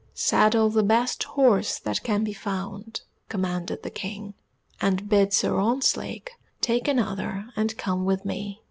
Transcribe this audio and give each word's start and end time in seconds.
"Saddle 0.15 0.71
the 0.71 0.81
best 0.81 1.21
horse 1.25 1.77
that 1.77 2.01
can 2.01 2.23
be 2.23 2.33
found," 2.33 3.01
commanded 3.29 3.83
the 3.83 3.91
King, 3.91 4.33
"and 4.81 5.07
bid 5.07 5.31
Sir 5.31 5.59
Ontzlake 5.59 6.31
take 6.59 6.87
another 6.87 7.45
and 7.55 7.77
come 7.77 8.03
with 8.03 8.25
me." 8.25 8.59